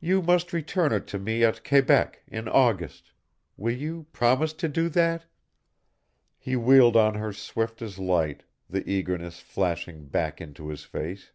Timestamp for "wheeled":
6.56-6.96